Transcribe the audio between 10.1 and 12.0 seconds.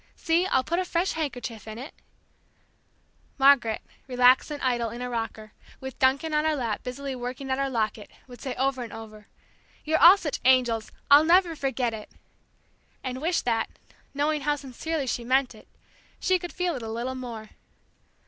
such angels, I'll never forget